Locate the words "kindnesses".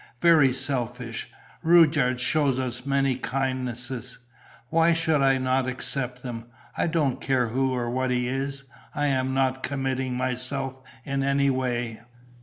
3.17-4.17